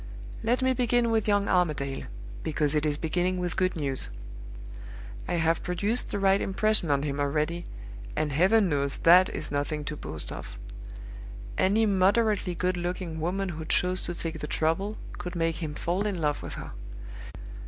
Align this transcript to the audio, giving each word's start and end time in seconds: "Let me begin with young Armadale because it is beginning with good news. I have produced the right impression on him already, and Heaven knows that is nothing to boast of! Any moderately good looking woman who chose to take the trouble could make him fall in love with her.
"Let 0.41 0.63
me 0.63 0.73
begin 0.73 1.11
with 1.11 1.27
young 1.27 1.47
Armadale 1.47 2.05
because 2.41 2.73
it 2.73 2.87
is 2.87 2.97
beginning 2.97 3.37
with 3.37 3.55
good 3.55 3.75
news. 3.75 4.09
I 5.27 5.35
have 5.35 5.61
produced 5.61 6.09
the 6.09 6.17
right 6.17 6.41
impression 6.41 6.89
on 6.89 7.03
him 7.03 7.19
already, 7.19 7.67
and 8.15 8.31
Heaven 8.31 8.67
knows 8.67 8.97
that 8.97 9.29
is 9.29 9.51
nothing 9.51 9.85
to 9.85 9.95
boast 9.95 10.31
of! 10.31 10.57
Any 11.55 11.85
moderately 11.85 12.55
good 12.55 12.77
looking 12.77 13.19
woman 13.19 13.49
who 13.49 13.63
chose 13.65 14.01
to 14.05 14.15
take 14.15 14.39
the 14.39 14.47
trouble 14.47 14.97
could 15.19 15.35
make 15.35 15.57
him 15.57 15.75
fall 15.75 16.07
in 16.07 16.19
love 16.19 16.41
with 16.41 16.53
her. 16.55 16.71